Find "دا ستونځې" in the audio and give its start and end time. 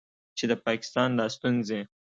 1.19-1.79